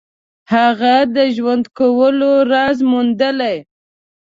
هغه 0.53 0.95
د 1.15 1.17
ژوند 1.35 1.65
کولو 1.77 2.31
راز 2.51 2.77
موندلی. 2.91 3.57